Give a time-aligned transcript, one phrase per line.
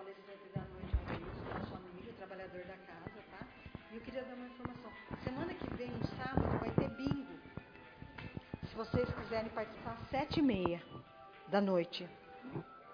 [0.00, 3.46] palestrante da noite é o Wilson, nosso amigo, trabalhador da casa, tá?
[3.92, 4.90] E eu queria dar uma informação.
[5.22, 7.34] Semana que vem, no sábado, vai ter bingo.
[8.64, 10.82] Se vocês quiserem participar, sete e meia
[11.48, 12.08] da noite,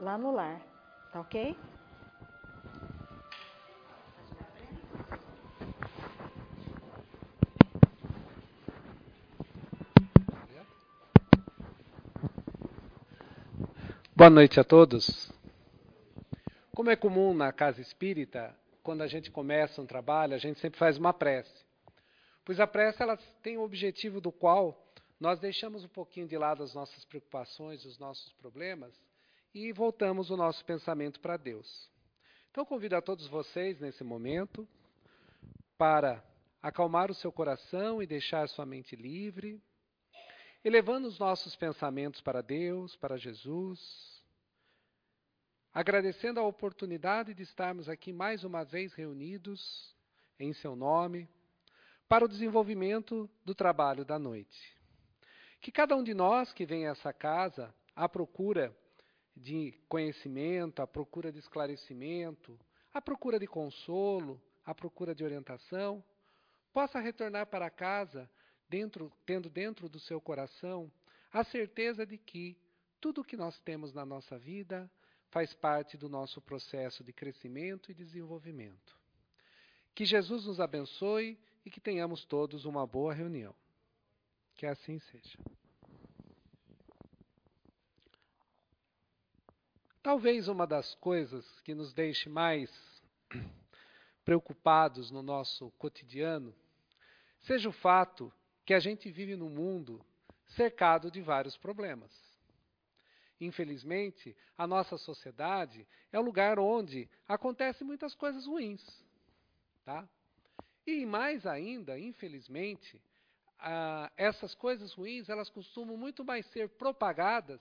[0.01, 0.61] lá no lar,
[1.13, 1.57] tá ok?
[14.17, 15.36] Boa noite a todos.
[16.87, 20.79] Como é comum na casa espírita, quando a gente começa um trabalho, a gente sempre
[20.79, 21.67] faz uma prece.
[22.45, 26.63] Pois a prece ela tem o objetivo do qual nós deixamos um pouquinho de lado
[26.63, 28.95] as nossas preocupações, os nossos problemas
[29.53, 31.91] e voltamos o nosso pensamento para Deus.
[32.53, 34.65] Então convido a todos vocês nesse momento
[35.77, 36.23] para
[36.63, 39.61] acalmar o seu coração e deixar sua mente livre,
[40.65, 44.16] elevando os nossos pensamentos para Deus, para Jesus
[45.77, 49.95] agradecendo a oportunidade de estarmos aqui mais uma vez reunidos
[50.41, 51.29] em seu nome
[52.09, 54.75] para o desenvolvimento do trabalho da noite.
[55.61, 58.75] Que cada um de nós que vem a essa casa à procura
[59.37, 62.59] de conhecimento, à procura de esclarecimento,
[62.91, 66.03] à procura de consolo, à procura de orientação,
[66.73, 68.31] possa retornar para casa
[68.67, 70.91] dentro, tendo dentro do seu coração
[71.31, 72.57] a certeza de que
[72.99, 74.91] tudo o que nós temos na nossa vida
[75.37, 78.97] faz parte do nosso processo de crescimento e desenvolvimento.
[79.95, 83.55] Que Jesus nos abençoe e que tenhamos todos uma boa reunião.
[84.55, 85.39] Que assim seja.
[90.03, 92.71] Talvez uma das coisas que nos deixe mais
[94.25, 96.55] preocupados no nosso cotidiano
[97.43, 98.33] seja o fato
[98.65, 100.03] que a gente vive num mundo
[100.47, 102.26] cercado de vários problemas.
[103.41, 108.83] Infelizmente, a nossa sociedade é um lugar onde acontecem muitas coisas ruins.
[109.85, 110.09] Tá?
[110.87, 113.01] E mais ainda, infelizmente,
[113.59, 117.61] ah, essas coisas ruins elas costumam muito mais ser propagadas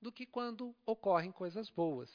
[0.00, 2.10] do que quando ocorrem coisas boas.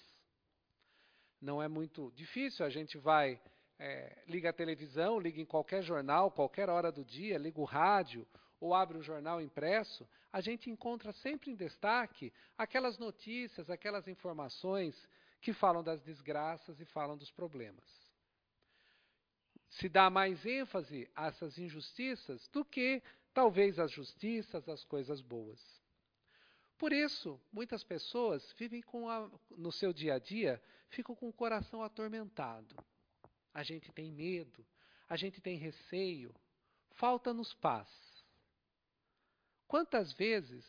[1.42, 3.42] Não é muito difícil, a gente vai,
[3.80, 8.28] é, liga a televisão, liga em qualquer jornal, qualquer hora do dia, liga o rádio
[8.60, 14.96] ou abre o jornal impresso, a gente encontra sempre em destaque aquelas notícias, aquelas informações
[15.42, 17.86] que falam das desgraças e falam dos problemas.
[19.70, 23.02] Se dá mais ênfase a essas injustiças do que
[23.34, 25.60] talvez as justiças, as coisas boas.
[26.78, 31.84] Por isso, muitas pessoas vivem a, no seu dia a dia, ficam com o coração
[31.84, 32.76] atormentado.
[33.54, 34.66] A gente tem medo,
[35.08, 36.34] a gente tem receio,
[36.94, 37.88] falta-nos paz.
[39.72, 40.66] Quantas vezes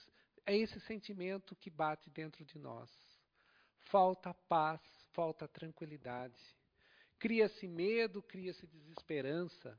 [0.46, 2.88] é esse sentimento que bate dentro de nós?
[3.90, 4.80] Falta paz,
[5.12, 6.40] falta tranquilidade.
[7.18, 9.76] Cria-se medo, cria-se desesperança.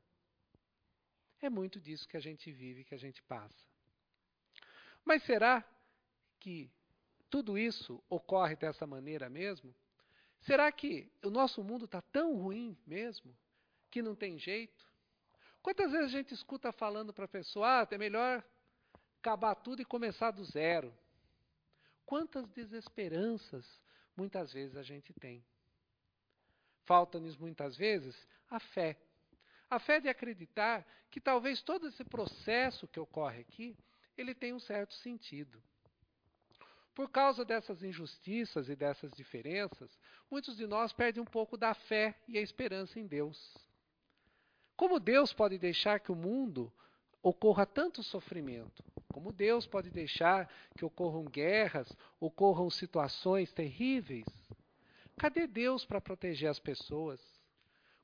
[1.40, 3.66] É muito disso que a gente vive, que a gente passa.
[5.02, 5.64] Mas será
[6.38, 6.70] que
[7.30, 9.74] tudo isso ocorre dessa maneira mesmo?
[10.42, 13.34] Será que o nosso mundo está tão ruim mesmo
[13.90, 14.84] que não tem jeito?
[15.62, 18.44] Quantas vezes a gente escuta falando para a pessoa, ah, é melhor
[19.24, 20.92] acabar tudo e começar do zero.
[22.04, 23.64] Quantas desesperanças
[24.14, 25.42] muitas vezes a gente tem.
[26.84, 28.14] Falta-nos muitas vezes
[28.50, 28.98] a fé.
[29.70, 33.74] A fé de acreditar que talvez todo esse processo que ocorre aqui,
[34.14, 35.58] ele tem um certo sentido.
[36.94, 39.98] Por causa dessas injustiças e dessas diferenças,
[40.30, 43.56] muitos de nós perdem um pouco da fé e a esperança em Deus.
[44.76, 46.70] Como Deus pode deixar que o mundo
[47.22, 48.84] ocorra tanto sofrimento?
[49.14, 51.88] Como Deus pode deixar que ocorram guerras,
[52.18, 54.26] ocorram situações terríveis?
[55.16, 57.20] Cadê Deus para proteger as pessoas?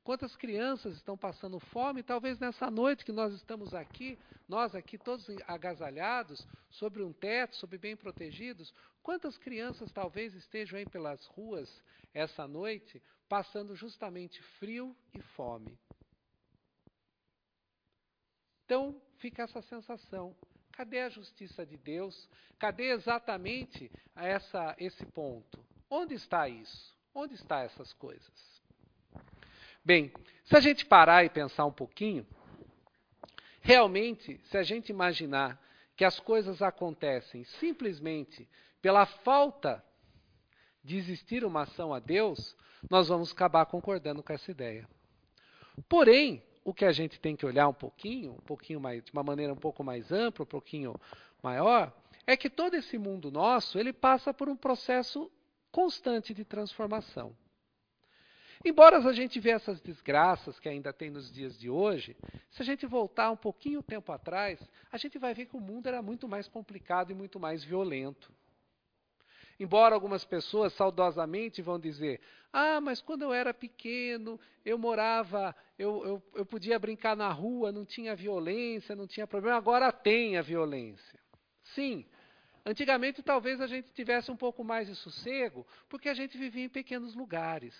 [0.04, 2.04] Quantas crianças estão passando fome?
[2.04, 4.16] Talvez nessa noite que nós estamos aqui,
[4.48, 8.72] nós aqui todos agasalhados, sobre um teto, sobre bem protegidos,
[9.02, 11.82] quantas crianças talvez estejam aí pelas ruas
[12.14, 15.76] essa noite, passando justamente frio e fome?
[18.64, 20.36] Então fica essa sensação.
[20.80, 22.26] Cadê a justiça de Deus?
[22.58, 25.62] Cadê exatamente essa, esse ponto?
[25.90, 26.96] Onde está isso?
[27.14, 28.62] Onde estão essas coisas?
[29.84, 30.10] Bem,
[30.42, 32.26] se a gente parar e pensar um pouquinho,
[33.60, 35.62] realmente, se a gente imaginar
[35.94, 38.48] que as coisas acontecem simplesmente
[38.80, 39.84] pela falta
[40.82, 42.56] de existir uma ação a Deus,
[42.88, 44.88] nós vamos acabar concordando com essa ideia.
[45.86, 49.22] Porém, o que a gente tem que olhar um pouquinho, um pouquinho mais, de uma
[49.22, 50.94] maneira um pouco mais ampla, um pouquinho
[51.42, 51.92] maior,
[52.26, 55.30] é que todo esse mundo nosso, ele passa por um processo
[55.72, 57.34] constante de transformação.
[58.62, 62.14] Embora a gente vê essas desgraças que ainda tem nos dias de hoje,
[62.50, 64.60] se a gente voltar um pouquinho tempo atrás,
[64.92, 68.30] a gente vai ver que o mundo era muito mais complicado e muito mais violento.
[69.60, 72.20] Embora algumas pessoas saudosamente vão dizer:
[72.52, 77.70] Ah, mas quando eu era pequeno, eu morava, eu, eu, eu podia brincar na rua,
[77.70, 81.20] não tinha violência, não tinha problema, agora tem a violência.
[81.62, 82.06] Sim,
[82.66, 86.68] antigamente talvez a gente tivesse um pouco mais de sossego, porque a gente vivia em
[86.68, 87.76] pequenos lugares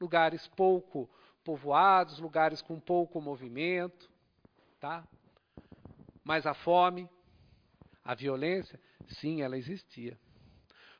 [0.00, 1.08] lugares pouco
[1.42, 4.10] povoados, lugares com pouco movimento,
[4.80, 5.06] tá?
[6.22, 7.08] Mas a fome,
[8.02, 10.18] a violência, sim, ela existia.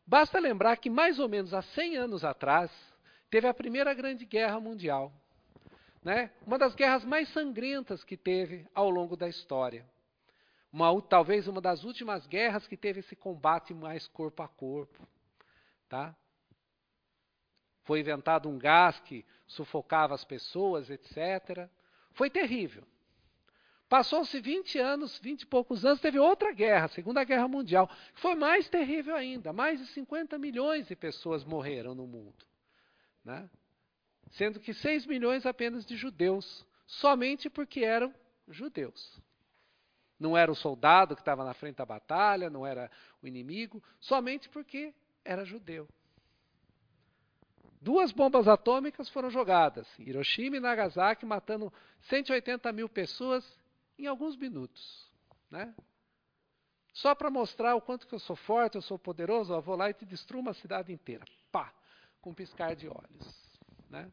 [0.07, 2.71] Basta lembrar que mais ou menos há 100 anos atrás
[3.31, 5.13] teve a Primeira Grande Guerra Mundial,
[6.03, 6.31] né?
[6.47, 9.89] Uma das guerras mais sangrentas que teve ao longo da história.
[10.71, 15.09] Uma, talvez uma das últimas guerras que teve esse combate mais corpo a corpo,
[15.89, 16.15] tá?
[17.85, 21.69] Foi inventado um gás que sufocava as pessoas, etc.
[22.13, 22.85] Foi terrível.
[23.95, 27.89] Passou-se 20 anos, 20 e poucos anos, teve outra guerra, a Segunda Guerra Mundial.
[28.15, 29.53] Foi mais terrível ainda.
[29.53, 32.45] Mais de 50 milhões de pessoas morreram no mundo.
[33.25, 33.49] Né?
[34.33, 38.13] Sendo que 6 milhões apenas de judeus, somente porque eram
[38.49, 39.23] judeus.
[40.19, 42.91] Não era o soldado que estava na frente da batalha, não era
[43.23, 44.93] o inimigo, somente porque
[45.25, 45.89] era judeu.
[47.81, 51.73] Duas bombas atômicas foram jogadas, Hiroshima e Nagasaki, matando
[52.09, 53.63] 180 mil pessoas
[53.99, 55.11] em alguns minutos.
[55.51, 55.75] Né?
[56.93, 59.91] Só para mostrar o quanto que eu sou forte, eu sou poderoso, eu vou lá
[59.91, 61.25] e te destruo uma cidade inteira.
[61.51, 61.73] Pá!
[62.21, 63.45] Com um piscar de olhos.
[63.91, 64.11] Né?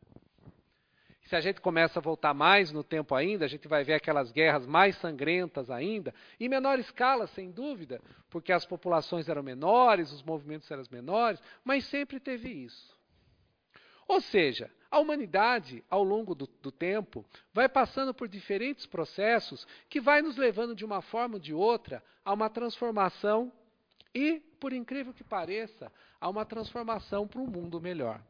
[1.31, 4.31] Se a gente começa a voltar mais no tempo ainda, a gente vai ver aquelas
[4.31, 10.24] guerras mais sangrentas ainda, em menor escala, sem dúvida, porque as populações eram menores, os
[10.24, 13.00] movimentos eram menores, mas sempre teve isso.
[14.07, 20.02] Ou seja, a humanidade, ao longo do, do, tempo, vai passando por diferentes processos que
[20.02, 23.50] vai nos levando de uma forma ou de outra a uma transformação
[24.14, 25.90] e, por incrível que pareça,
[26.20, 28.22] a uma transformação para um mundo melhor.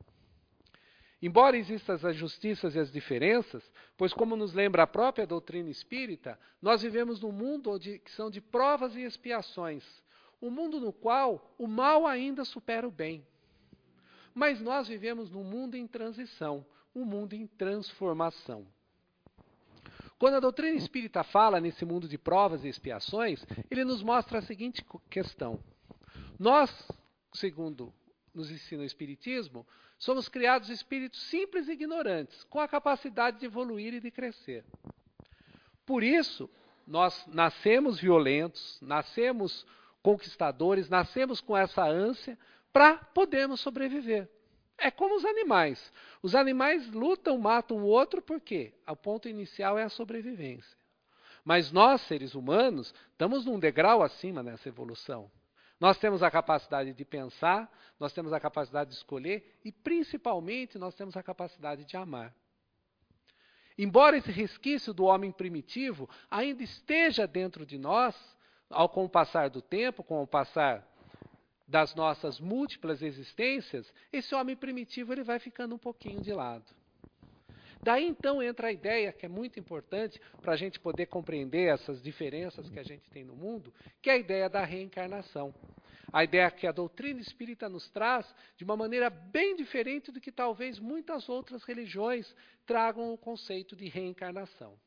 [1.19, 3.63] Embora existam as injustiças e as diferenças,
[3.97, 8.29] pois como nos lembra a própria doutrina espírita, nós vivemos num mundo onde, que são
[8.29, 9.83] de provas e expiações,
[10.39, 13.25] um mundo no qual o mal ainda supera o bem.
[14.33, 18.65] Mas nós vivemos num mundo em transição, um mundo em transformação.
[20.17, 24.41] Quando a doutrina espírita fala nesse mundo de provas e expiações, ele nos mostra a
[24.41, 25.59] seguinte questão:
[26.37, 26.71] Nós,
[27.33, 27.93] segundo
[28.33, 29.67] nos ensina o Espiritismo,
[29.97, 34.63] somos criados espíritos simples e ignorantes, com a capacidade de evoluir e de crescer.
[35.85, 36.49] Por isso,
[36.87, 39.65] nós nascemos violentos, nascemos
[40.01, 42.37] conquistadores, nascemos com essa ânsia,
[42.71, 44.29] para podermos sobreviver.
[44.77, 45.91] É como os animais.
[46.23, 50.77] Os animais lutam, matam o outro porque o ponto inicial é a sobrevivência.
[51.43, 55.29] Mas nós, seres humanos, estamos num degrau acima nessa evolução.
[55.79, 60.93] Nós temos a capacidade de pensar, nós temos a capacidade de escolher e, principalmente, nós
[60.93, 62.33] temos a capacidade de amar.
[63.77, 68.15] Embora esse resquício do homem primitivo ainda esteja dentro de nós,
[68.69, 70.87] ao com o passar do tempo, com o passar
[71.71, 76.65] das nossas múltiplas existências, esse homem primitivo ele vai ficando um pouquinho de lado.
[77.81, 82.03] Daí então entra a ideia que é muito importante para a gente poder compreender essas
[82.03, 85.55] diferenças que a gente tem no mundo, que é a ideia da reencarnação.
[86.11, 90.31] A ideia que a doutrina espírita nos traz de uma maneira bem diferente do que
[90.31, 94.77] talvez muitas outras religiões tragam o conceito de reencarnação.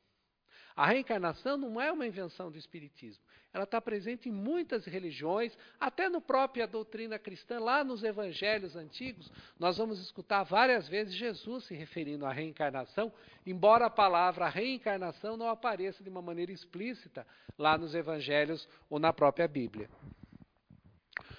[0.77, 3.23] A reencarnação não é uma invenção do Espiritismo.
[3.53, 9.31] Ela está presente em muitas religiões, até no própria doutrina cristã, lá nos evangelhos antigos,
[9.57, 13.13] nós vamos escutar várias vezes Jesus se referindo à reencarnação,
[13.47, 17.25] embora a palavra reencarnação não apareça de uma maneira explícita
[17.57, 19.89] lá nos evangelhos ou na própria Bíblia.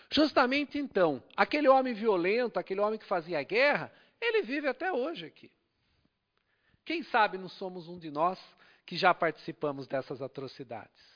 [0.10, 5.51] Justamente então, aquele homem violento, aquele homem que fazia guerra, ele vive até hoje aqui.
[6.86, 8.39] Quem sabe não somos um de nós
[8.86, 11.15] que já participamos dessas atrocidades.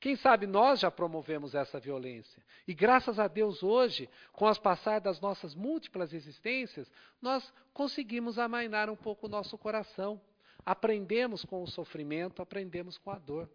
[0.00, 2.42] Quem sabe nós já promovemos essa violência.
[2.68, 6.90] E graças a Deus hoje, com as passar das nossas múltiplas existências,
[7.22, 10.20] nós conseguimos amainar um pouco o nosso coração.
[10.66, 13.48] Aprendemos com o sofrimento, aprendemos com a dor.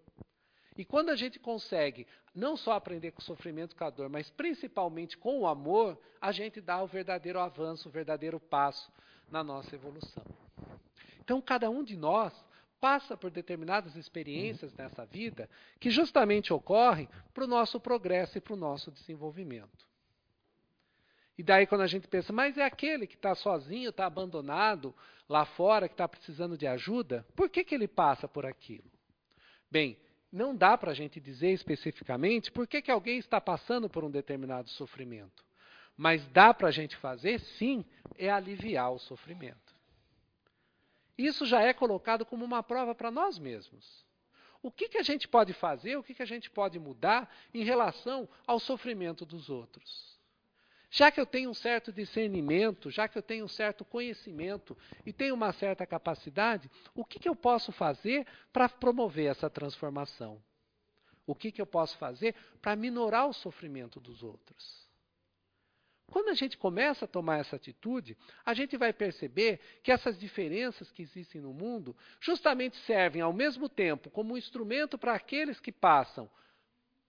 [0.76, 4.32] E quando a gente consegue não só aprender com o sofrimento, com a dor, mas
[4.32, 8.92] principalmente com o amor, a gente dá o verdadeiro avanço, o verdadeiro passo
[9.30, 10.26] na nossa evolução.
[11.20, 12.34] Então, cada um de nós
[12.80, 18.54] passa por determinadas experiências nessa vida que justamente ocorrem para o nosso progresso e para
[18.54, 19.88] o nosso desenvolvimento.
[21.38, 24.94] E daí, quando a gente pensa, mas é aquele que está sozinho, está abandonado
[25.28, 28.92] lá fora, que está precisando de ajuda, por que, que ele passa por aquilo?
[29.72, 29.98] Bem,
[30.32, 34.12] não dá para a gente dizer especificamente por que, que alguém está passando por um
[34.12, 35.46] determinado sofrimento.
[35.96, 37.86] Mas dá para a gente fazer, sim,
[38.18, 39.69] é aliviar o sofrimento.
[41.20, 44.06] Isso já é colocado como uma prova para nós mesmos.
[44.64, 47.62] O que, que a gente pode fazer, o que, que a gente pode mudar em
[47.62, 50.18] relação ao sofrimento dos outros?
[50.90, 55.12] Já que eu tenho um certo discernimento, já que eu tenho um certo conhecimento e
[55.12, 60.42] tenho uma certa capacidade, o que, que eu posso fazer para promover essa transformação?
[61.28, 64.89] O que, que eu posso fazer para minorar o sofrimento dos outros?
[66.10, 70.92] Quando a gente começa a tomar essa atitude, a gente vai perceber que essas diferenças
[70.92, 75.72] que existem no mundo justamente servem ao mesmo tempo como um instrumento para aqueles que
[75.72, 76.30] passam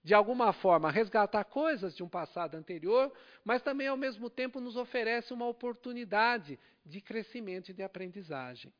[0.03, 3.13] de alguma forma, resgatar coisas de um passado anterior,
[3.45, 8.73] mas também, ao mesmo tempo, nos oferece uma oportunidade de crescimento e de aprendizagem.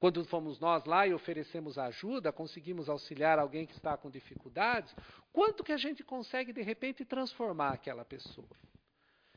[0.00, 4.92] Quando fomos nós lá e oferecemos ajuda, conseguimos auxiliar alguém que está com dificuldades,
[5.32, 8.48] quanto que a gente consegue, de repente, transformar aquela pessoa?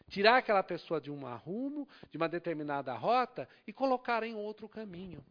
[0.08, 5.24] Tirar aquela pessoa de um rumo, de uma determinada rota e colocar em outro caminho.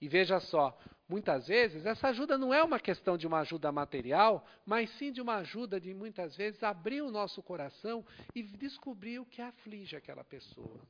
[0.00, 4.46] E veja só, muitas vezes essa ajuda não é uma questão de uma ajuda material,
[4.66, 9.26] mas sim de uma ajuda de muitas vezes abrir o nosso coração e descobrir o
[9.26, 10.80] que aflige aquela pessoa.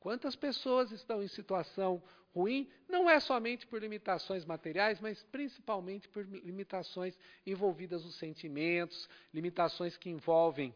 [0.00, 6.24] Quantas pessoas estão em situação ruim, não é somente por limitações materiais, mas principalmente por
[6.24, 10.74] limitações envolvidas nos sentimentos, limitações que envolvem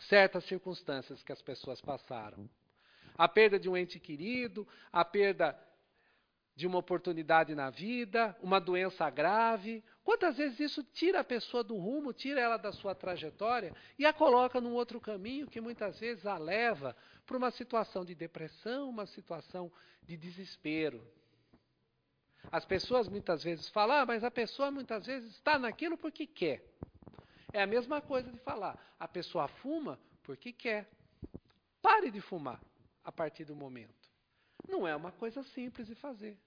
[0.00, 2.48] certas circunstâncias que as pessoas passaram.
[3.16, 5.58] A perda de um ente querido, a perda
[6.54, 9.82] de uma oportunidade na vida, uma doença grave.
[10.04, 14.12] Quantas vezes isso tira a pessoa do rumo, tira ela da sua trajetória e a
[14.12, 16.96] coloca num outro caminho que muitas vezes a leva
[17.26, 19.72] para uma situação de depressão, uma situação
[20.02, 21.02] de desespero.
[22.50, 26.62] As pessoas muitas vezes falam, ah, mas a pessoa muitas vezes está naquilo porque quer.
[27.52, 30.88] É a mesma coisa de falar, a pessoa fuma porque quer.
[31.80, 32.60] Pare de fumar
[33.04, 34.10] a partir do momento.
[34.68, 36.38] Não é uma coisa simples de fazer.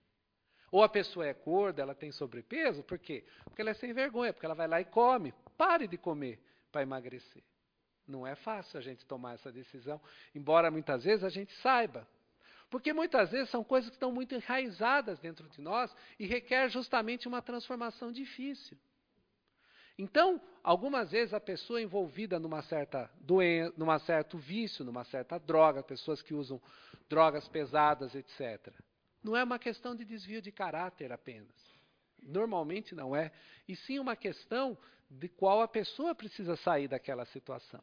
[0.71, 3.25] Ou a pessoa é gorda, ela tem sobrepeso, por quê?
[3.43, 5.33] Porque ela é sem vergonha, porque ela vai lá e come.
[5.57, 6.39] Pare de comer
[6.71, 7.43] para emagrecer.
[8.07, 10.01] Não é fácil a gente tomar essa decisão,
[10.33, 12.07] embora muitas vezes a gente saiba.
[12.69, 17.27] Porque muitas vezes são coisas que estão muito enraizadas dentro de nós e requer justamente
[17.27, 18.77] uma transformação difícil.
[19.97, 25.81] Então, algumas vezes a pessoa envolvida numa certa doença, numa certo vício, numa certa droga,
[25.81, 26.61] pessoas que usam
[27.09, 28.73] drogas pesadas, etc.
[29.23, 31.55] Não é uma questão de desvio de caráter apenas.
[32.21, 33.31] Normalmente não é,
[33.67, 34.77] e sim uma questão
[35.09, 37.81] de qual a pessoa precisa sair daquela situação.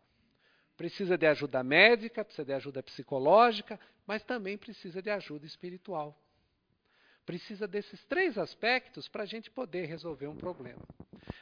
[0.76, 6.19] Precisa de ajuda médica, precisa de ajuda psicológica, mas também precisa de ajuda espiritual.
[7.25, 10.83] Precisa desses três aspectos para a gente poder resolver um problema.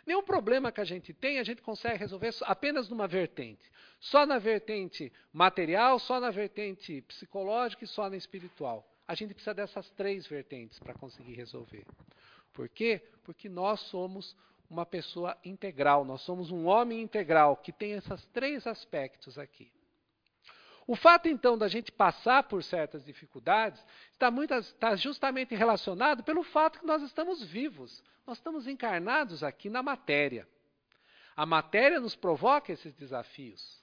[0.06, 3.70] Nenhum problema que a gente tem, a gente consegue resolver apenas numa vertente.
[3.98, 8.86] Só na vertente material, só na vertente psicológica e só na espiritual.
[9.06, 11.84] A gente precisa dessas três vertentes para conseguir resolver.
[12.52, 13.02] Por quê?
[13.24, 14.36] Porque nós somos
[14.68, 19.70] uma pessoa integral, nós somos um homem integral que tem esses três aspectos aqui.
[20.90, 23.80] O fato, então, da gente passar por certas dificuldades
[24.10, 28.02] está, muito, está justamente relacionado pelo fato que nós estamos vivos.
[28.26, 30.48] Nós estamos encarnados aqui na matéria.
[31.36, 33.80] A matéria nos provoca esses desafios.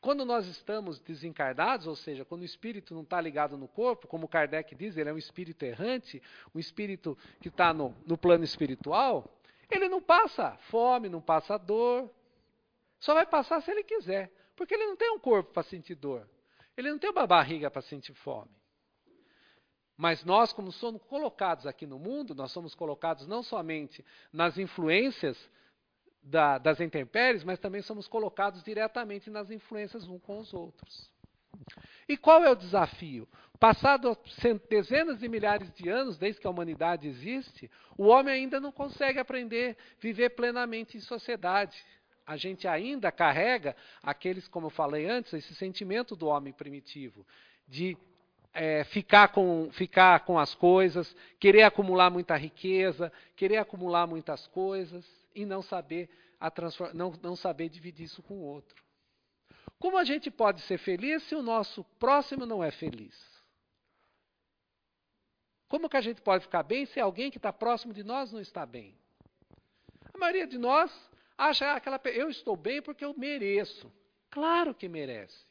[0.00, 4.26] Quando nós estamos desencarnados, ou seja, quando o espírito não está ligado no corpo, como
[4.26, 6.22] Kardec diz, ele é um espírito errante,
[6.54, 9.38] um espírito que está no, no plano espiritual,
[9.70, 12.10] ele não passa fome, não passa dor.
[12.98, 14.32] Só vai passar se ele quiser.
[14.56, 16.28] Porque ele não tem um corpo para sentir dor.
[16.76, 18.50] Ele não tem uma barriga para sentir fome.
[19.96, 25.38] Mas nós, como somos colocados aqui no mundo, nós somos colocados não somente nas influências
[26.22, 31.10] da, das intempéries, mas também somos colocados diretamente nas influências uns com os outros.
[32.08, 33.26] E qual é o desafio?
[33.58, 34.16] Passado
[34.68, 39.18] dezenas de milhares de anos, desde que a humanidade existe, o homem ainda não consegue
[39.18, 41.82] aprender a viver plenamente em sociedade
[42.26, 47.24] a gente ainda carrega aqueles, como eu falei antes, esse sentimento do homem primitivo,
[47.68, 47.96] de
[48.52, 55.06] é, ficar, com, ficar com as coisas, querer acumular muita riqueza, querer acumular muitas coisas
[55.34, 56.50] e não saber, a
[56.92, 58.84] não, não saber dividir isso com o outro.
[59.78, 63.14] Como a gente pode ser feliz se o nosso próximo não é feliz?
[65.68, 68.40] Como que a gente pode ficar bem se alguém que está próximo de nós não
[68.40, 68.96] está bem?
[70.14, 70.90] A maioria de nós
[71.36, 73.92] acha aquela eu estou bem porque eu mereço.
[74.30, 75.46] Claro que merece.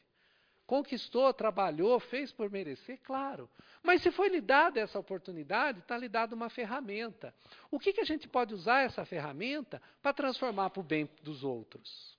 [0.66, 3.48] Conquistou, trabalhou, fez por merecer, claro.
[3.82, 7.32] Mas se foi lhe dada essa oportunidade, está lhe dada uma ferramenta.
[7.70, 11.44] O que, que a gente pode usar essa ferramenta para transformar para o bem dos
[11.44, 12.18] outros?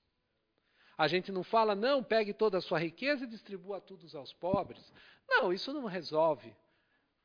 [0.98, 4.82] A gente não fala, não, pegue toda a sua riqueza e distribua tudo aos pobres.
[5.28, 6.56] Não, isso não resolve.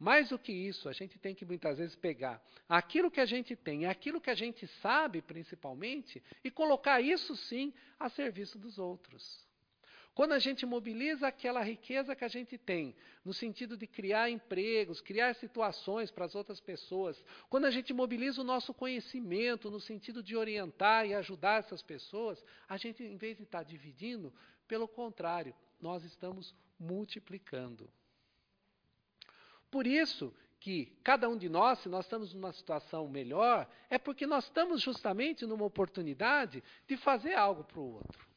[0.03, 3.55] Mais do que isso, a gente tem que muitas vezes pegar aquilo que a gente
[3.55, 9.47] tem, aquilo que a gente sabe principalmente, e colocar isso sim a serviço dos outros.
[10.13, 15.01] Quando a gente mobiliza aquela riqueza que a gente tem, no sentido de criar empregos,
[15.01, 20.21] criar situações para as outras pessoas, quando a gente mobiliza o nosso conhecimento no sentido
[20.21, 24.35] de orientar e ajudar essas pessoas, a gente, em vez de estar dividindo,
[24.67, 27.89] pelo contrário, nós estamos multiplicando.
[29.73, 34.27] Por isso que cada um de nós, se nós estamos numa situação melhor, é porque
[34.27, 38.29] nós estamos justamente numa oportunidade de fazer algo para o outro.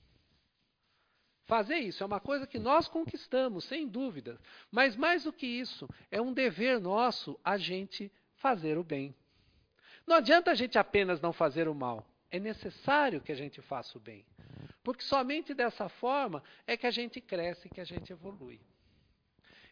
[1.43, 4.39] Fazer isso é uma coisa que nós conquistamos, sem dúvida.
[4.71, 9.13] Mas mais do que isso, é um dever nosso a gente fazer o bem.
[10.07, 12.07] Não adianta a gente apenas não fazer o mal.
[12.31, 14.25] É necessário que a gente faça o bem.
[14.81, 18.61] Porque somente dessa forma é que a gente cresce, que a gente evolui.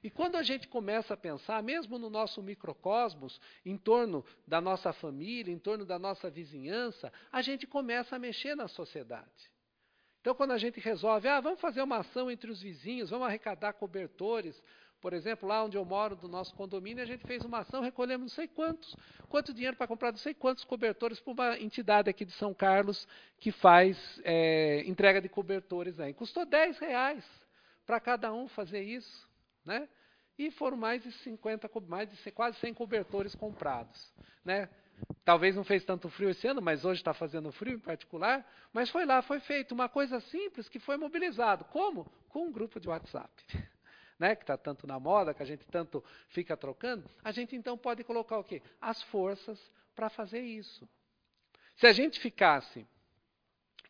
[0.04, 4.92] E quando a gente começa a pensar, mesmo no nosso microcosmos, em torno da nossa
[4.92, 9.54] família, em torno da nossa vizinhança, a gente começa a mexer na sociedade.
[10.20, 13.74] Então, quando a gente resolve, ah, vamos fazer uma ação entre os vizinhos, vamos arrecadar
[13.74, 14.62] cobertores.
[15.00, 18.32] Por exemplo, lá onde eu moro, do nosso condomínio, a gente fez uma ação, recolhemos
[18.32, 18.96] não sei quantos,
[19.28, 23.06] quanto dinheiro para comprar não sei quantos cobertores para uma entidade aqui de São Carlos
[23.38, 26.14] que faz é, entrega de cobertores aí.
[26.14, 27.26] Custou 10 reais
[27.86, 29.33] para cada um fazer isso.
[29.66, 29.88] Né?
[30.38, 34.12] E foram mais de 50, mais de quase 100 cobertores comprados.
[34.44, 34.70] Né?
[35.24, 38.46] Talvez não fez tanto frio esse ano, mas hoje está fazendo frio em particular.
[38.72, 41.66] Mas foi lá, foi feito uma coisa simples que foi mobilizado.
[41.66, 42.06] Como?
[42.30, 43.32] Com um grupo de WhatsApp.
[44.20, 47.76] Né, que está tanto na moda, que a gente tanto fica trocando, a gente então
[47.76, 48.62] pode colocar o quê?
[48.80, 49.60] As forças
[49.96, 50.88] para fazer isso.
[51.76, 52.88] Se a gente ficasse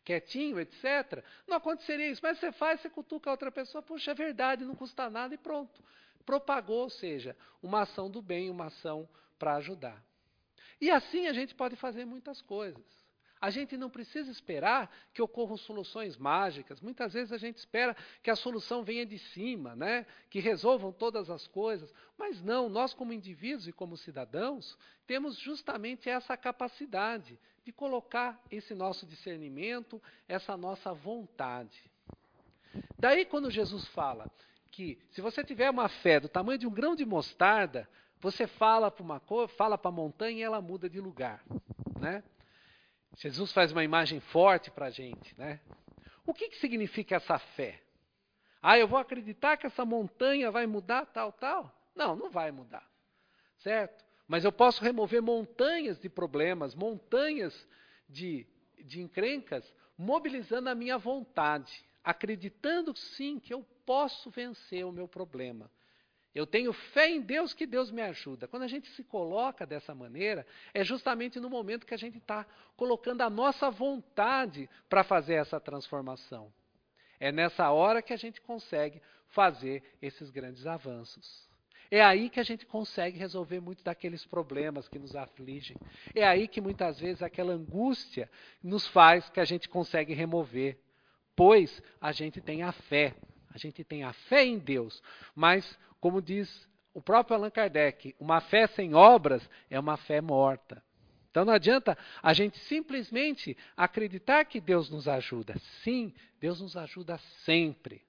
[0.04, 2.20] quietinho, etc., não aconteceria isso.
[2.22, 5.38] Mas você faz, você cutuca a outra pessoa, puxa, é verdade, não custa nada e
[5.38, 5.82] pronto.
[6.24, 10.02] Propagou, ou seja, uma ação do bem, uma ação para ajudar.
[10.80, 13.03] E assim a gente pode fazer muitas coisas.
[13.44, 16.80] A gente não precisa esperar que ocorram soluções mágicas.
[16.80, 20.06] Muitas vezes a gente espera que a solução venha de cima, né?
[20.30, 21.92] que resolvam todas as coisas.
[22.16, 28.74] Mas não, nós, como indivíduos e como cidadãos, temos justamente essa capacidade de colocar esse
[28.74, 31.92] nosso discernimento, essa nossa vontade.
[32.98, 34.32] Daí, quando Jesus fala
[34.70, 37.86] que se você tiver uma fé do tamanho de um grão de mostarda,
[38.22, 41.44] você fala para uma fala para a montanha e ela muda de lugar,
[42.00, 42.24] né?
[43.16, 45.60] Jesus faz uma imagem forte para a gente, né?
[46.26, 47.80] O que, que significa essa fé?
[48.62, 51.70] Ah, eu vou acreditar que essa montanha vai mudar, tal, tal?
[51.94, 52.88] Não, não vai mudar,
[53.58, 54.04] certo?
[54.26, 57.68] Mas eu posso remover montanhas de problemas, montanhas
[58.08, 58.46] de,
[58.78, 65.70] de encrencas, mobilizando a minha vontade, acreditando sim que eu posso vencer o meu problema.
[66.34, 68.48] Eu tenho fé em Deus que Deus me ajuda.
[68.48, 72.44] Quando a gente se coloca dessa maneira, é justamente no momento que a gente está
[72.76, 76.52] colocando a nossa vontade para fazer essa transformação.
[77.20, 81.48] É nessa hora que a gente consegue fazer esses grandes avanços.
[81.90, 85.76] É aí que a gente consegue resolver muitos daqueles problemas que nos afligem.
[86.14, 88.28] É aí que muitas vezes aquela angústia
[88.60, 90.78] nos faz que a gente consegue remover.
[91.36, 93.14] Pois a gente tem a fé.
[93.54, 95.00] A gente tem a fé em Deus.
[95.34, 100.82] Mas, como diz o próprio Allan Kardec, uma fé sem obras é uma fé morta.
[101.30, 105.56] Então não adianta a gente simplesmente acreditar que Deus nos ajuda.
[105.82, 108.04] Sim, Deus nos ajuda sempre.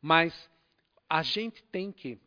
[0.00, 0.50] Mas
[1.08, 2.18] a gente tem que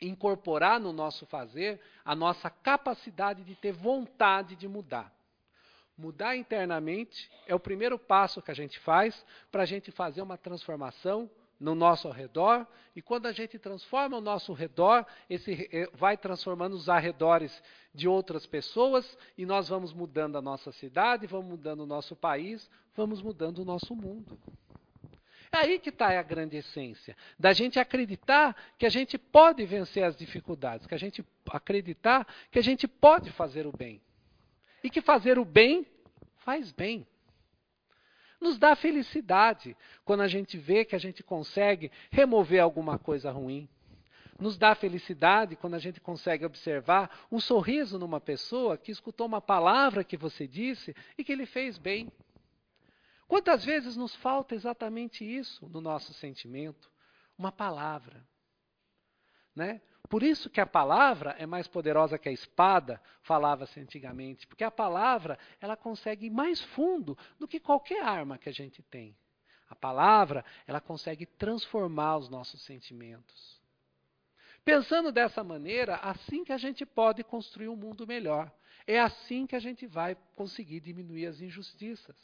[0.00, 5.13] incorporar no nosso fazer a nossa capacidade de ter vontade de mudar.
[5.96, 10.36] Mudar internamente é o primeiro passo que a gente faz para a gente fazer uma
[10.36, 16.16] transformação no nosso redor, e quando a gente transforma o nosso redor, esse eh, vai
[16.16, 17.62] transformando os arredores
[17.94, 22.68] de outras pessoas, e nós vamos mudando a nossa cidade, vamos mudando o nosso país,
[22.94, 24.38] vamos mudando o nosso mundo.
[25.52, 27.16] É aí que está a grande essência.
[27.38, 32.58] Da gente acreditar que a gente pode vencer as dificuldades, que a gente acreditar que
[32.58, 34.00] a gente pode fazer o bem.
[34.84, 35.86] E que fazer o bem
[36.36, 37.06] faz bem.
[38.38, 43.66] Nos dá felicidade quando a gente vê que a gente consegue remover alguma coisa ruim.
[44.38, 49.40] Nos dá felicidade quando a gente consegue observar um sorriso numa pessoa que escutou uma
[49.40, 52.12] palavra que você disse e que lhe fez bem.
[53.26, 56.90] Quantas vezes nos falta exatamente isso no nosso sentimento?
[57.38, 58.22] Uma palavra.
[59.56, 59.80] Né?
[60.14, 64.70] Por isso que a palavra é mais poderosa que a espada, falava-se antigamente, porque a
[64.70, 69.16] palavra ela consegue ir mais fundo do que qualquer arma que a gente tem.
[69.68, 73.60] A palavra, ela consegue transformar os nossos sentimentos.
[74.64, 78.52] Pensando dessa maneira, assim que a gente pode construir um mundo melhor.
[78.86, 82.14] É assim que a gente vai conseguir diminuir as injustiças.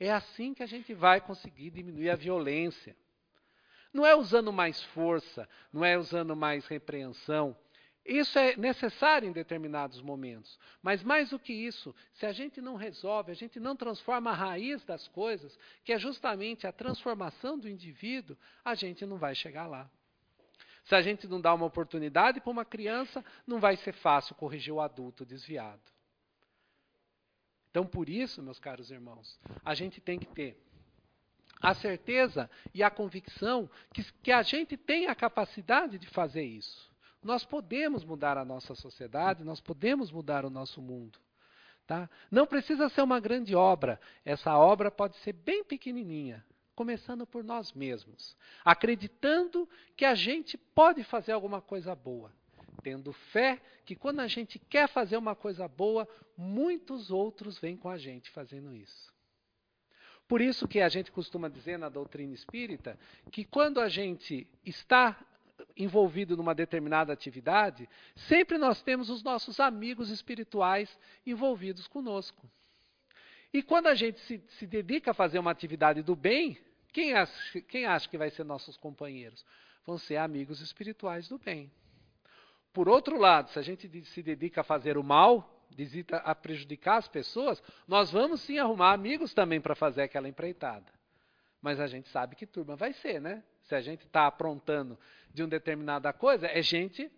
[0.00, 2.96] É assim que a gente vai conseguir diminuir a violência.
[3.96, 7.56] Não é usando mais força, não é usando mais repreensão.
[8.04, 10.58] Isso é necessário em determinados momentos.
[10.82, 14.34] Mas mais do que isso, se a gente não resolve, a gente não transforma a
[14.34, 19.66] raiz das coisas, que é justamente a transformação do indivíduo, a gente não vai chegar
[19.66, 19.90] lá.
[20.84, 24.74] Se a gente não dá uma oportunidade para uma criança, não vai ser fácil corrigir
[24.74, 25.80] o adulto desviado.
[27.70, 30.65] Então, por isso, meus caros irmãos, a gente tem que ter
[31.60, 36.90] a certeza e a convicção que, que a gente tem a capacidade de fazer isso.
[37.22, 41.18] Nós podemos mudar a nossa sociedade, nós podemos mudar o nosso mundo.
[41.86, 42.10] Tá?
[42.30, 47.72] Não precisa ser uma grande obra, essa obra pode ser bem pequenininha, começando por nós
[47.72, 52.32] mesmos, acreditando que a gente pode fazer alguma coisa boa,
[52.82, 57.88] tendo fé que quando a gente quer fazer uma coisa boa, muitos outros vêm com
[57.88, 59.15] a gente fazendo isso.
[60.28, 62.98] Por isso que a gente costuma dizer na doutrina espírita
[63.30, 65.16] que quando a gente está
[65.76, 72.48] envolvido numa determinada atividade, sempre nós temos os nossos amigos espirituais envolvidos conosco.
[73.52, 76.58] E quando a gente se, se dedica a fazer uma atividade do bem,
[76.92, 79.44] quem acha, quem acha que vai ser nossos companheiros?
[79.86, 81.70] Vão ser amigos espirituais do bem.
[82.72, 86.96] Por outro lado, se a gente se dedica a fazer o mal, visita a prejudicar
[86.96, 90.90] as pessoas, nós vamos sim arrumar amigos também para fazer aquela empreitada.
[91.60, 93.42] Mas a gente sabe que turma vai ser, né?
[93.62, 94.98] Se a gente está aprontando
[95.32, 97.10] de uma determinada coisa, é gente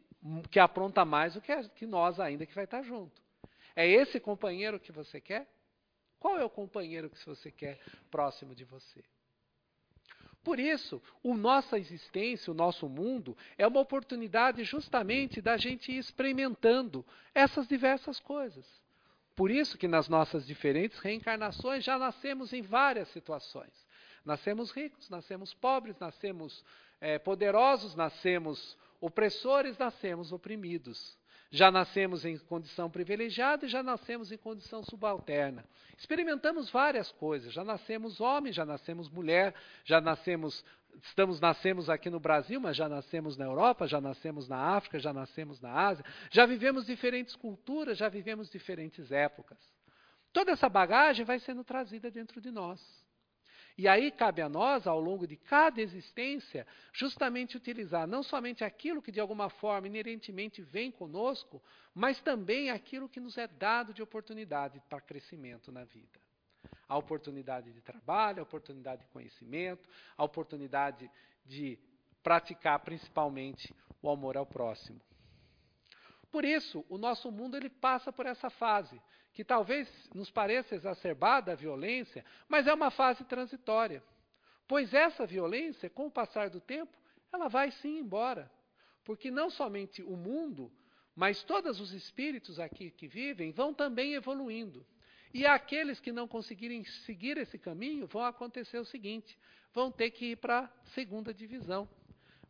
[0.51, 3.21] que apronta mais do que, que nós ainda que vai estar tá junto.
[3.77, 5.47] É esse companheiro que você quer?
[6.19, 7.79] Qual é o companheiro que você quer
[8.11, 9.05] próximo de você?
[10.43, 15.99] Por isso, a nossa existência, o nosso mundo, é uma oportunidade justamente da gente ir
[15.99, 18.67] experimentando essas diversas coisas.
[19.35, 23.73] Por isso que nas nossas diferentes reencarnações já nascemos em várias situações.
[24.25, 26.65] Nascemos ricos, nascemos pobres, nascemos
[27.01, 31.17] é, poderosos, nascemos opressores, nascemos oprimidos.
[31.51, 35.65] Já nascemos em condição privilegiada e já nascemos em condição subalterna.
[35.97, 37.53] Experimentamos várias coisas.
[37.53, 40.63] Já nascemos homem, já nascemos mulher, já nascemos,
[41.03, 45.13] estamos nascemos aqui no Brasil, mas já nascemos na Europa, já nascemos na África, já
[45.13, 46.05] nascemos na Ásia.
[46.31, 49.59] Já vivemos diferentes culturas, já vivemos diferentes épocas.
[50.35, 53.08] Toda essa bagagem vai sendo trazida dentro de nós.
[53.79, 59.01] E aí cabe a nós, ao longo de cada existência, justamente utilizar não somente aquilo
[59.01, 61.63] que de alguma forma inerentemente vem conosco,
[61.95, 66.19] mas também aquilo que nos é dado de oportunidade para crescimento na vida.
[66.89, 71.09] A oportunidade de trabalho, a oportunidade de conhecimento, a oportunidade
[71.47, 71.79] de
[72.21, 75.01] praticar principalmente o amor ao próximo.
[76.33, 79.01] Por isso, o nosso mundo ele passa por essa fase
[79.39, 84.03] que talvez nos pareça exacerbada a violência, mas é uma fase transitória.
[84.67, 86.99] Pois essa violência, com o passar do tempo,
[87.33, 88.51] ela vai sim embora.
[89.05, 90.73] Porque não somente o mundo,
[91.15, 94.85] mas todos os espíritos aqui que vivem vão também evoluindo.
[95.33, 99.39] E aqueles que não conseguirem seguir esse caminho, vão acontecer o seguinte:
[99.73, 101.89] vão ter que ir para a segunda divisão.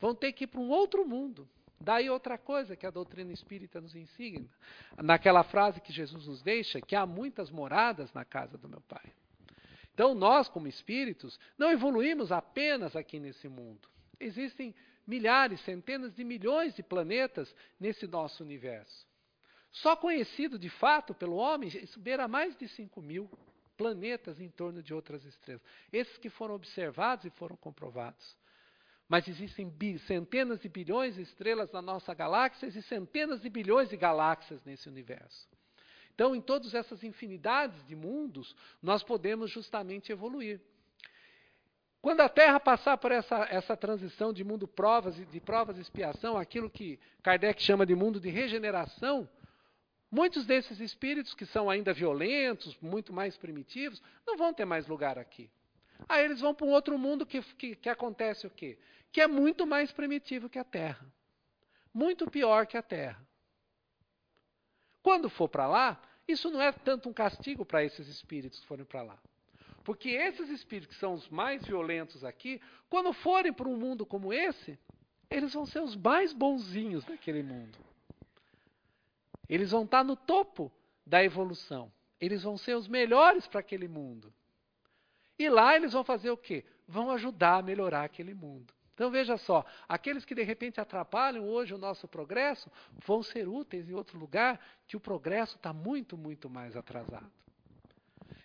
[0.00, 1.46] Vão ter que ir para um outro mundo.
[1.80, 4.48] Daí outra coisa que a doutrina espírita nos ensina,
[4.96, 9.12] naquela frase que Jesus nos deixa, que há muitas moradas na casa do meu Pai.
[9.94, 13.88] Então nós, como espíritos, não evoluímos apenas aqui nesse mundo.
[14.20, 14.74] Existem
[15.06, 19.06] milhares, centenas de milhões de planetas nesse nosso universo.
[19.70, 23.28] Só conhecido de fato pelo homem, beira mais de 5 mil
[23.76, 25.62] planetas em torno de outras estrelas.
[25.92, 28.36] Esses que foram observados e foram comprovados.
[29.08, 29.72] Mas existem
[30.06, 34.88] centenas de bilhões de estrelas na nossa galáxia e centenas de bilhões de galáxias nesse
[34.88, 35.48] universo.
[36.14, 40.60] Então, em todas essas infinidades de mundos, nós podemos justamente evoluir.
[42.02, 45.80] Quando a Terra passar por essa, essa transição de mundo provas e de provas e
[45.80, 49.28] expiação, aquilo que Kardec chama de mundo de regeneração,
[50.10, 55.18] muitos desses espíritos que são ainda violentos, muito mais primitivos, não vão ter mais lugar
[55.18, 55.50] aqui.
[56.08, 58.78] Aí eles vão para um outro mundo que, que, que acontece o quê?
[59.12, 61.06] Que é muito mais primitivo que a Terra.
[61.92, 63.26] Muito pior que a Terra.
[65.02, 68.84] Quando for para lá, isso não é tanto um castigo para esses espíritos que forem
[68.84, 69.18] para lá.
[69.82, 74.32] Porque esses espíritos que são os mais violentos aqui, quando forem para um mundo como
[74.32, 74.78] esse,
[75.30, 77.78] eles vão ser os mais bonzinhos daquele mundo.
[79.48, 80.70] Eles vão estar no topo
[81.06, 81.90] da evolução.
[82.20, 84.32] Eles vão ser os melhores para aquele mundo.
[85.38, 86.64] E lá eles vão fazer o quê?
[86.86, 88.74] Vão ajudar a melhorar aquele mundo.
[88.98, 92.68] Então veja só, aqueles que de repente atrapalham hoje o nosso progresso
[93.06, 94.58] vão ser úteis em outro lugar
[94.88, 97.30] que o progresso está muito, muito mais atrasado.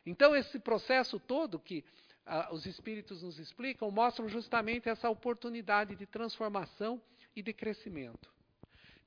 [0.06, 1.84] Então, esse processo todo que
[2.24, 7.02] ah, os espíritos nos explicam mostram justamente essa oportunidade de transformação
[7.36, 8.32] e de crescimento.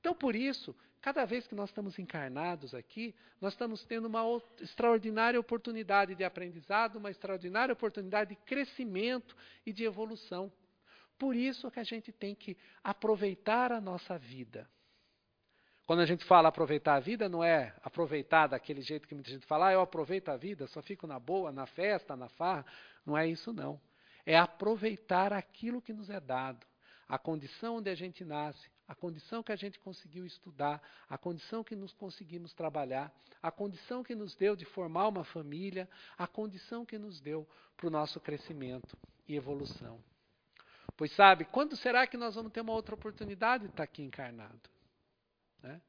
[0.01, 4.23] Então, por isso, cada vez que nós estamos encarnados aqui, nós estamos tendo uma
[4.59, 9.33] extraordinária oportunidade de aprendizado, uma extraordinária oportunidade de crescimento
[9.65, 10.51] e de evolução.
[11.17, 14.69] Por isso que a gente tem que aproveitar a nossa vida.
[15.87, 19.45] Quando a gente fala aproveitar a vida, não é aproveitar daquele jeito que muita gente
[19.45, 22.65] fala, ah, eu aproveito a vida, só fico na boa, na festa, na farra.
[23.05, 23.79] Não é isso, não.
[24.25, 26.67] É aproveitar aquilo que nos é dado,
[27.07, 31.63] a condição onde a gente nasce, a condição que a gente conseguiu estudar, a condição
[31.63, 33.09] que nos conseguimos trabalhar,
[33.41, 37.87] a condição que nos deu de formar uma família, a condição que nos deu para
[37.87, 40.03] o nosso crescimento e evolução.
[40.97, 44.59] Pois sabe, quando será que nós vamos ter uma outra oportunidade de estar aqui encarnado?
[45.61, 45.79] Né?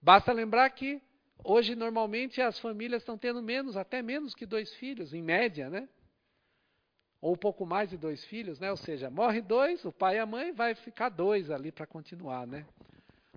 [0.00, 1.00] Basta lembrar que
[1.44, 5.86] hoje normalmente as famílias estão tendo menos, até menos que dois filhos, em média, né?
[7.20, 8.70] Ou um pouco mais de dois filhos, né?
[8.70, 12.46] Ou seja, morre dois, o pai e a mãe vai ficar dois ali para continuar,
[12.46, 12.66] né?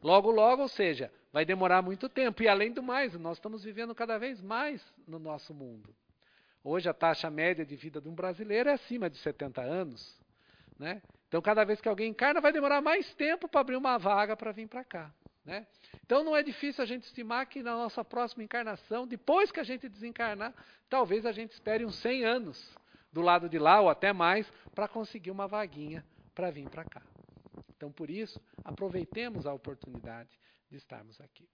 [0.01, 2.41] Logo, logo, ou seja, vai demorar muito tempo.
[2.43, 5.93] E além do mais, nós estamos vivendo cada vez mais no nosso mundo.
[6.63, 10.22] Hoje a taxa média de vida de um brasileiro é acima de 70 anos.
[10.77, 11.01] Né?
[11.27, 14.51] Então, cada vez que alguém encarna, vai demorar mais tempo para abrir uma vaga para
[14.51, 15.11] vir para cá.
[15.45, 15.67] Né?
[16.05, 19.63] Então não é difícil a gente estimar que na nossa próxima encarnação, depois que a
[19.63, 20.53] gente desencarnar,
[20.89, 22.77] talvez a gente espere uns 100 anos
[23.11, 27.01] do lado de lá ou até mais para conseguir uma vaguinha para vir para cá.
[27.75, 30.29] Então por isso, aproveitemos a oportunidade
[30.69, 31.47] de estarmos aqui.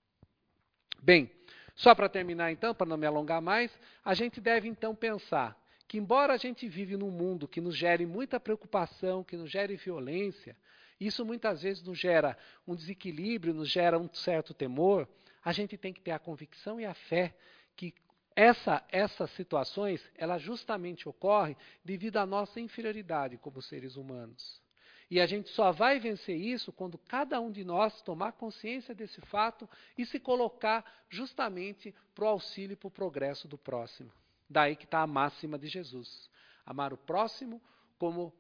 [1.01, 1.31] Bem,
[1.75, 3.71] só para terminar então, para não me alongar mais,
[4.03, 5.57] a gente deve então pensar
[5.89, 9.75] que embora a gente vive num mundo que nos gere muita preocupação, que nos gere
[9.75, 10.55] violência,
[10.99, 15.09] isso muitas vezes nos gera um desequilíbrio, nos gera um certo temor.
[15.43, 17.35] A gente tem que ter a convicção e a fé
[17.75, 17.95] que
[18.35, 24.61] essa, essas situações, elas justamente ocorrem devido à nossa inferioridade como seres humanos.
[25.09, 29.21] E a gente só vai vencer isso quando cada um de nós tomar consciência desse
[29.21, 34.11] fato e se colocar justamente para o auxílio e para o progresso do próximo.
[34.49, 36.29] Daí que está a máxima de Jesus:
[36.65, 37.61] amar o próximo
[37.97, 38.33] como,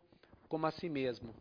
[0.47, 1.35] como a si mesmo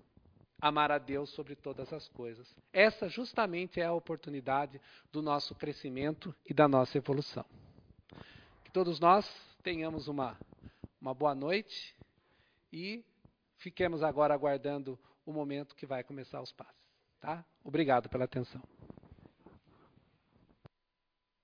[0.61, 2.55] amar a Deus sobre todas as coisas.
[2.73, 4.81] Essa justamente é a oportunidade
[5.13, 7.45] do nosso crescimento e da nossa evolução.
[8.65, 9.29] Que todos nós
[9.63, 10.39] tenhamos uma,
[11.01, 11.95] uma boa noite
[12.73, 13.05] e
[13.57, 16.75] fiquemos agora aguardando o momento que vai começar os passos.
[17.21, 17.45] Tá?
[17.65, 18.63] Obrigado pela atenção.